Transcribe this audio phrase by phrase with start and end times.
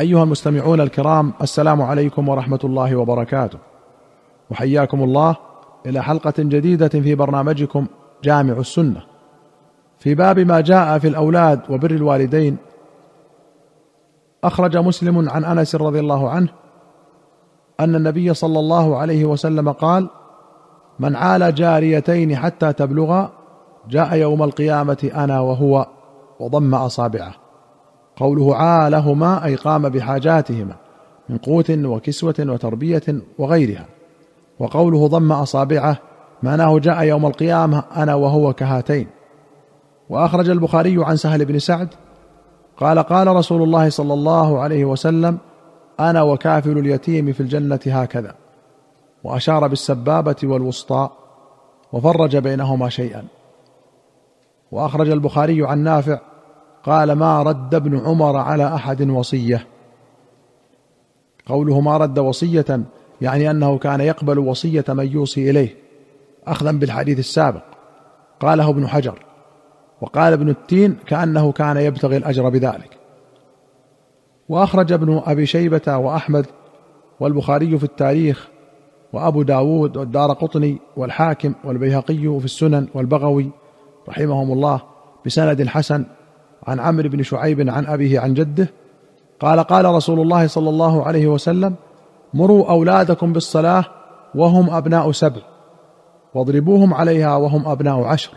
[0.00, 3.58] أيها المستمعون الكرام السلام عليكم ورحمة الله وبركاته.
[4.50, 5.36] وحياكم الله
[5.86, 7.86] إلى حلقة جديدة في برنامجكم
[8.24, 9.02] جامع السنة.
[9.98, 12.56] في باب ما جاء في الأولاد وبر الوالدين
[14.44, 16.48] أخرج مسلم عن أنس رضي الله عنه
[17.80, 20.08] أن النبي صلى الله عليه وسلم قال
[20.98, 23.32] من عال جاريتين حتى تبلغا
[23.88, 25.86] جاء يوم القيامة أنا وهو
[26.40, 27.49] وضم أصابعه.
[28.20, 30.76] قوله عالهما أي قام بحاجاتهما
[31.28, 33.02] من قوت وكسوة وتربية
[33.38, 33.86] وغيرها.
[34.58, 35.96] وقوله ضم أصابعه
[36.42, 39.06] معناه جاء يوم القيامة أنا وهو كهاتين.
[40.10, 41.88] وأخرج البخاري عن سهل بن سعد
[42.76, 45.38] قال قال رسول الله صلى الله عليه وسلم
[46.00, 48.34] أنا وكافل اليتيم في الجنة هكذا.
[49.24, 51.08] وأشار بالسبابة والوسطى
[51.92, 53.24] وفرج بينهما شيئا.
[54.72, 56.29] وأخرج البخاري عن نافع
[56.84, 59.66] قال ما رد ابن عمر على أحد وصية.
[61.46, 62.80] قوله ما رد وصية
[63.20, 65.76] يعني أنه كان يقبل وصية من يوصي إليه
[66.46, 67.62] اخذا بالحديث السابق.
[68.40, 69.18] قاله ابن حجر
[70.00, 72.98] وقال ابن التين كأنه كان يبتغي الأجر بذلك.
[74.48, 76.46] وأخرج ابن أبي شيبة وأحمد
[77.20, 78.48] والبخاري في التاريخ
[79.12, 83.50] وأبو داود والدار قطني والحاكم والبيهقي في السنن والبغوي
[84.08, 84.82] رحمهم الله
[85.26, 86.04] بسند حسن
[86.70, 88.70] عن عمرو بن شعيب عن أبيه عن جده
[89.40, 91.74] قال قال رسول الله صلى الله عليه وسلم
[92.34, 93.84] مروا أولادكم بالصلاة
[94.34, 95.40] وهم أبناء سبع
[96.34, 98.30] واضربوهم عليها وهم أبناء عشر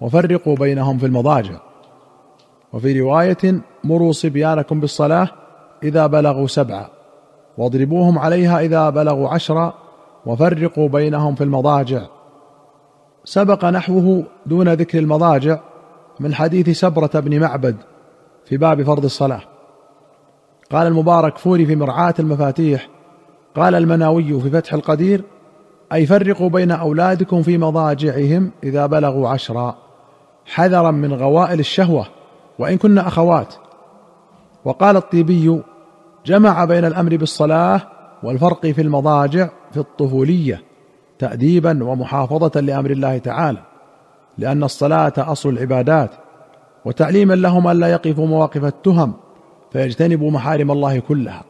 [0.00, 1.60] وفرقوا بينهم في المضاجع.
[2.72, 5.28] وفي رواية مروا صبيانكم بالصلاة
[5.82, 6.86] إذا بلغوا سبعا
[7.58, 9.74] واضربوهم عليها إذا بلغوا عشرا
[10.26, 12.02] وفرقوا بينهم في المضاجع.
[13.24, 15.58] سبق نحوه دون ذكر المضاجع
[16.20, 17.76] من حديث سبرة بن معبد
[18.44, 19.42] في باب فرض الصلاة.
[20.70, 22.88] قال المبارك فوري في مرعاة المفاتيح.
[23.56, 25.22] قال المناوي في فتح القدير
[25.92, 29.76] أي فرقوا بين أولادكم في مضاجعهم إذا بلغوا عشرا.
[30.46, 32.06] حذرا من غوائل الشهوة
[32.58, 33.54] وإن كن أخوات.
[34.64, 35.62] وقال الطيبي
[36.26, 37.82] جمع بين الأمر بالصلاة
[38.22, 40.62] والفرق في المضاجع في الطفولية
[41.18, 43.69] تاديبا ومحافظة لأمر الله تعالى.
[44.40, 46.10] لأن الصلاة أصل العبادات
[46.84, 49.12] وتعليما لهم الا يقفوا مواقف التهم
[49.72, 51.44] فيجتنبوا محارم الله كلها.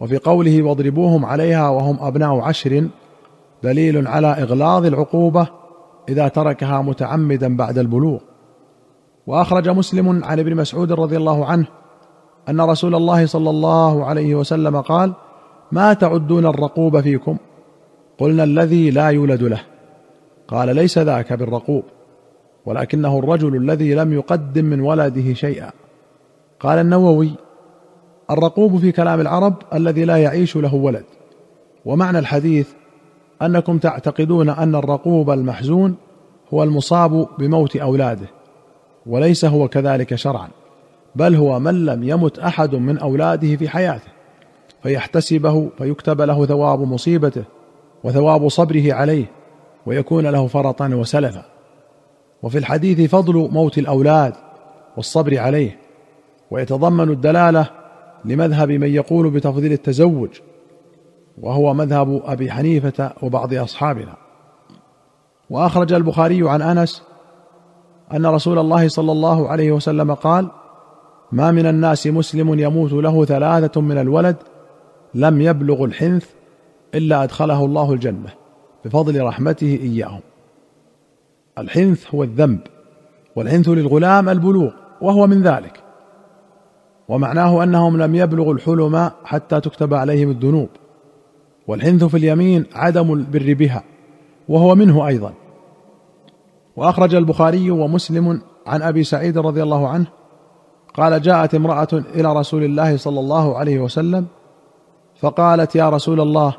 [0.00, 2.88] وفي قوله واضربوهم عليها وهم أبناء عشر
[3.62, 5.46] دليل على إغلاظ العقوبة
[6.08, 8.18] إذا تركها متعمدا بعد البلوغ.
[9.26, 11.66] وأخرج مسلم عن ابن مسعود رضي الله عنه
[12.48, 15.12] أن رسول الله صلى الله عليه وسلم قال
[15.72, 17.36] ما تعدون الرقوب فيكم؟
[18.18, 19.60] قلنا الذي لا يولد له.
[20.48, 21.82] قال ليس ذاك بالرقوب
[22.66, 25.70] ولكنه الرجل الذي لم يقدم من ولده شيئا.
[26.60, 27.30] قال النووي
[28.30, 31.04] الرقوب في كلام العرب الذي لا يعيش له ولد.
[31.84, 32.68] ومعنى الحديث
[33.42, 35.96] أنكم تعتقدون أن الرقوب المحزون
[36.54, 38.26] هو المصاب بموت أولاده
[39.06, 40.48] وليس هو كذلك شرعا
[41.14, 44.08] بل هو من لم يمت أحد من أولاده في حياته
[44.82, 47.44] فيحتسبه فيكتب له ثواب مصيبته
[48.04, 49.30] وثواب صبره عليه
[49.86, 51.44] ويكون له فرطا وسلفا.
[52.42, 54.32] وفي الحديث فضل موت الأولاد
[54.96, 55.78] والصبر عليه.
[56.50, 57.70] ويتضمن الدلالة
[58.24, 60.30] لمذهب من يقول بتفضيل التزوج
[61.42, 64.14] وهو مذهب أبي حنيفة وبعض أصحابنا.
[65.50, 67.02] وأخرج البخاري عن أنس
[68.14, 70.48] أن رسول الله صلى الله عليه وسلم قال
[71.32, 74.36] ما من الناس مسلم يموت له ثلاثة من الولد
[75.14, 76.26] لم يبلغ الحنث
[76.94, 78.45] إلا أدخله الله الجنة.
[78.86, 80.20] بفضل رحمته إياهم.
[81.58, 82.60] الحنث هو الذنب
[83.36, 84.70] والحنث للغلام البلوغ
[85.00, 85.80] وهو من ذلك.
[87.08, 90.68] ومعناه أنهم لم يبلغوا الحلم حتى تكتب عليهم الذنوب.
[91.66, 93.82] والحنث في اليمين عدم البر بها
[94.48, 95.34] وهو منه أيضا.
[96.76, 100.06] وأخرج البخاري ومسلم عن أبي سعيد رضي الله عنه
[100.94, 104.26] قال جاءت امرأة إلى رسول الله صلى الله عليه وسلم
[105.20, 106.54] فقالت يا رسول الله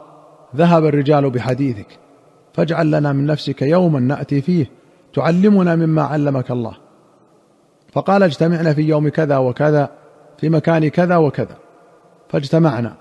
[0.55, 2.06] ذهب الرجال بحديثك.
[2.57, 4.69] فاجعل لنا من نفسك يوما نأتي فيه
[5.13, 6.73] تعلمنا مما علمك الله.
[7.93, 9.89] فقال اجتمعنا في يوم كذا وكذا
[10.37, 11.57] في مكان كذا وكذا.
[12.29, 12.93] فاجتمعنا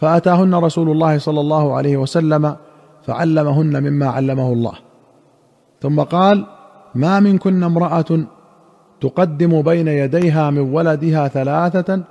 [0.00, 2.56] فأتاهن رسول الله صلى الله عليه وسلم
[3.02, 4.74] فعلمهن مما علمه الله.
[5.80, 6.46] ثم قال
[6.94, 8.26] ما منكن امرأة
[9.00, 12.02] تقدم بين يديها من ولدها ثلاثة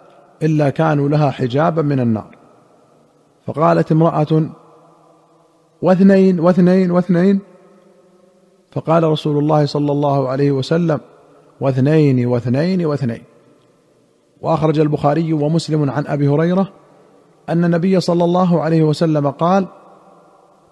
[0.43, 2.35] إلا كانوا لها حجابا من النار.
[3.47, 4.49] فقالت امرأة
[5.85, 7.39] واثنين واثنين واثنين.
[8.71, 10.99] فقال رسول الله صلى الله عليه وسلم
[11.61, 13.23] واثنين واثنين واثنين.
[14.41, 16.65] وأخرج البخاري ومسلم عن أبي هريرة
[17.49, 19.67] أن النبي صلى الله عليه وسلم قال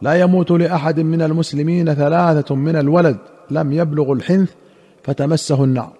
[0.01, 3.17] لا يموت لأحد من المسلمين ثلاثة من الولد
[3.51, 4.51] لم يبلغ الحنث
[5.03, 5.91] فتمسه النار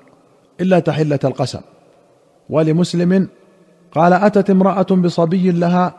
[0.62, 1.62] إلا تحلة القسم.
[2.50, 3.28] ولمسلم
[3.92, 5.94] قال أتت امرأة بصبي لها؟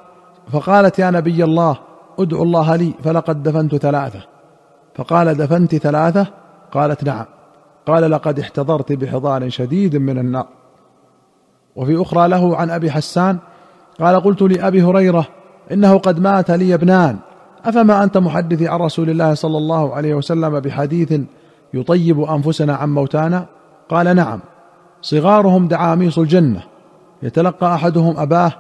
[0.53, 1.79] فقالت يا نبي الله
[2.19, 4.21] ادعو الله لي فلقد دفنت ثلاثة.
[4.95, 6.27] فقال دفنت ثلاثة؟
[6.73, 7.25] قالت نعم.
[7.87, 10.47] قال لقد احتضرت بحضار شديد من النار.
[11.77, 13.39] وفي أخرى له عن أبي حسان
[14.01, 15.27] قال قلت لأبي هريرة
[15.73, 17.17] إنه قد مات لي ابنان.
[17.65, 21.21] أفما أنت محدث عن رسول الله صلى الله عليه وسلم بحديث
[21.75, 23.47] يطيب أنفسنا عن موتانا؟
[23.89, 24.41] قال نعم.
[25.03, 26.63] صغارهم دعاميص الجنة.
[27.23, 28.53] يتلقى أحدهم أباه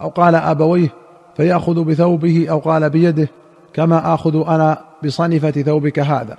[0.00, 1.01] أو قال أبويه
[1.36, 3.28] فيأخذ بثوبه أو قال بيده
[3.72, 6.36] كما آخذ أنا بصنفة ثوبك هذا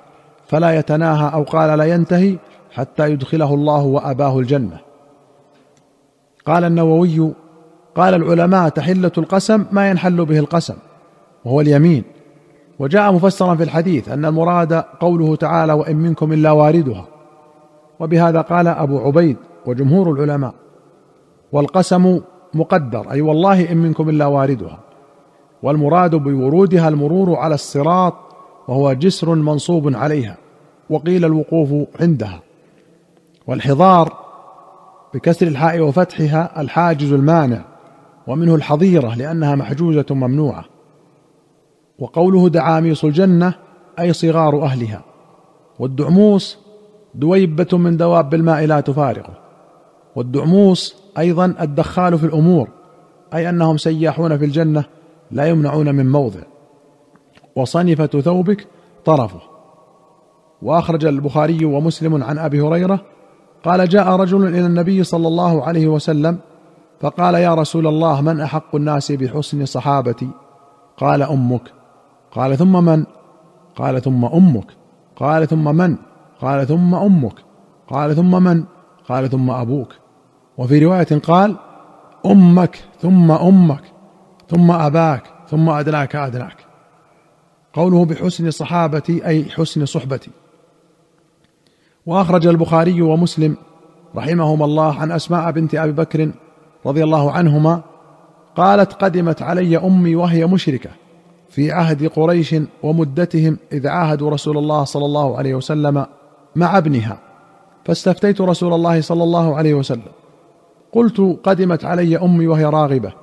[0.47, 2.37] فلا يتناهى أو قال لا ينتهي
[2.71, 4.77] حتى يدخله الله وأباه الجنة.
[6.45, 7.33] قال النووي
[7.95, 10.75] قال العلماء تحلة القسم ما ينحل به القسم
[11.45, 12.03] وهو اليمين.
[12.79, 17.05] وجاء مفسرا في الحديث أن المراد قوله تعالى وإن منكم إلا واردها
[17.99, 20.53] وبهذا قال أبو عبيد وجمهور العلماء
[21.51, 22.19] والقسم
[22.55, 23.11] مقدر.
[23.11, 24.79] أي والله إن منكم إلا واردها.
[25.63, 28.13] والمراد بورودها المرور على الصراط
[28.67, 30.37] وهو جسر منصوب عليها.
[30.89, 31.69] وقيل الوقوف
[32.01, 32.39] عندها.
[33.47, 34.13] والحضار
[35.13, 37.61] بكسر الحاء وفتحها الحاجز المانع
[38.27, 40.65] ومنه الحظيرة لأنها محجوزة ممنوعة.
[41.99, 43.53] وقوله دعاميص الجنة
[43.99, 45.01] أي صغار أهلها.
[45.79, 46.57] والدعموس
[47.15, 49.33] دويبة من دواب الماء لا تفارقه.
[50.15, 52.67] والدعموس أيضا الدخال في الأمور
[53.33, 54.83] أي أنهم سياحون في الجنة
[55.31, 56.39] لا يمنعون من موضع.
[57.55, 58.67] وصنفة ثوبك
[59.05, 59.41] طرفه.
[60.61, 62.99] وأخرج البخاري ومسلم عن أبي هريرة
[63.63, 66.37] قال جاء رجل إلى النبي صلى الله عليه وسلم
[66.99, 70.29] فقال يا رسول الله من أحق الناس بحسن صحابتي؟
[70.97, 71.73] قال أمك.
[72.31, 73.05] قال ثم من؟
[73.75, 74.67] قال ثم أمك.
[75.15, 75.95] قال ثم من؟
[76.41, 77.35] قال ثم أمك.
[77.87, 78.63] قال ثم من؟
[79.09, 79.93] قال ثم أبوك.
[80.57, 81.55] وفي رواية قال
[82.25, 83.83] أمك ثم أمك
[84.49, 86.55] ثم أباك ثم ادناك ادناك
[87.73, 90.31] قوله بحسن صحابتي أي حسن صحبتي.
[92.05, 93.57] وأخرج البخاري ومسلم
[94.15, 96.31] رحمهما الله عن أسماء بنت أبي بكر
[96.85, 97.81] رضي الله عنهما
[98.55, 100.89] قالت قدمت علي أمي وهي مشركة
[101.49, 106.05] في عهد قريش ومدتهم إذ عاهدوا رسول الله صلى الله عليه وسلم
[106.55, 107.17] مع ابنها
[107.85, 110.22] فاستفتيت رسول الله صلى الله عليه وسلم.
[110.93, 113.13] قلت قدمت علي أمي وهي راغبة.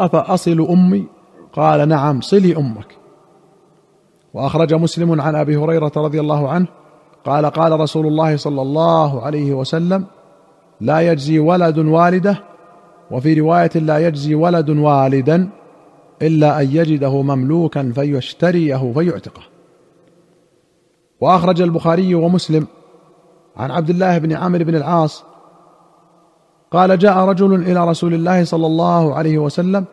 [0.00, 1.06] أفأصل أمي؟
[1.52, 2.96] قال نعم صلي أمك.
[4.34, 6.66] وأخرج مسلم عن أبي هريرة رضي الله عنه
[7.24, 10.04] قال قال رسول الله صلى الله عليه وسلم
[10.80, 12.42] لا يجزي ولد والده
[13.10, 15.48] وفي رواية لا يجزي ولد والدا
[16.22, 19.42] إلا أن يجده مملوكا فيشتريه فيعتقه.
[21.20, 22.66] وأخرج البخاري ومسلم
[23.56, 25.24] عن عبد الله بن عامر بن العاص
[26.74, 29.84] قال جاء رجل إلى رسول الله صلى الله عليه وسلم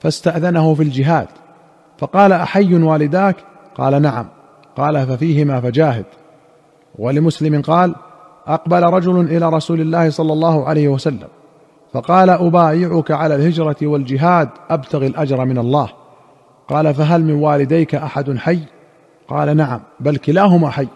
[0.00, 1.26] فاستأذنه في الجهاد
[1.98, 3.36] فقال أحي والداك؟
[3.74, 4.26] قال نعم.
[4.76, 6.04] قال ففيهما فجاهد.
[6.98, 7.94] ولمسلم قال
[8.46, 11.28] أقبل رجل إلى رسول الله صلى الله عليه وسلم
[11.92, 15.88] فقال أبايعك على الهجرة والجهاد أبتغي الأجر من الله.
[16.68, 18.60] قال فهل من والديك أحد حي؟
[19.28, 20.88] قال نعم بل كلاهما حي.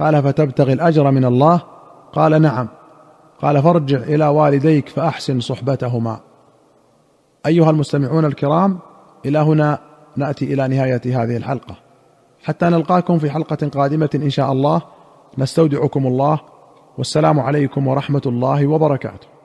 [0.00, 1.60] قال فتبتغي الأجر من الله؟
[2.12, 2.68] قال نعم.
[3.42, 6.20] قال فارجع إلى والديك فأحسن صحبتهما.
[7.46, 8.78] أيها المستمعون الكرام
[9.26, 9.78] إلى هنا
[10.16, 11.76] نأتي إلى نهاية هذه الحلقة.
[12.44, 14.82] حتى نلقاكم في حلقة قادمة إن شاء الله.
[15.38, 16.40] نستودعكم الله.
[16.98, 19.37] والسلام عليكم ورحمة الله وبركاته.